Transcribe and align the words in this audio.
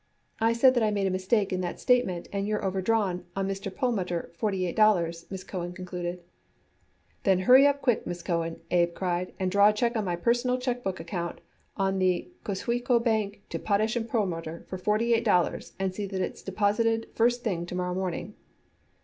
"I 0.39 0.53
said 0.53 0.73
that 0.73 0.81
I 0.81 0.89
made 0.89 1.05
a 1.05 1.11
mistake 1.11 1.53
in 1.53 1.61
that 1.61 1.79
statement, 1.79 2.27
and 2.33 2.47
you're 2.47 2.65
overdrawn 2.65 3.23
on 3.35 3.47
Mr. 3.47 3.71
Perlmutter 3.71 4.31
forty 4.33 4.65
eight 4.65 4.75
dollars," 4.75 5.27
Miss 5.29 5.43
Cohen 5.43 5.73
concluded. 5.73 6.23
"Then 7.21 7.41
hurry 7.41 7.67
up 7.67 7.83
quick, 7.83 8.07
Miss 8.07 8.23
Cohen," 8.23 8.59
Abe 8.71 8.95
cried, 8.95 9.31
"and 9.39 9.51
draw 9.51 9.69
a 9.69 9.73
check 9.73 9.95
in 9.95 10.03
my 10.03 10.15
personal 10.15 10.57
check 10.57 10.83
book 10.83 10.99
on 11.77 11.99
the 11.99 12.31
Kosciusko 12.43 12.97
Bank 13.03 13.43
to 13.49 13.59
Potash 13.59 13.95
& 14.03 14.07
Perlmutter 14.09 14.65
for 14.67 14.79
forty 14.79 15.13
eight 15.13 15.23
dollars 15.23 15.73
and 15.77 15.93
see 15.93 16.07
that 16.07 16.19
it's 16.19 16.41
deposited 16.41 17.03
the 17.03 17.13
first 17.15 17.43
thing 17.43 17.67
to 17.67 17.75
morrow 17.75 17.93
morning." 17.93 18.33